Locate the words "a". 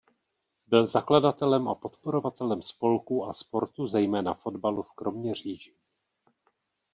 1.67-1.75, 3.25-3.33